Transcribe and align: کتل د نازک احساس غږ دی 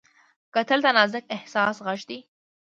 کتل 0.53 0.79
د 0.83 0.87
نازک 0.97 1.23
احساس 1.35 1.75
غږ 1.85 1.99
دی 2.09 2.19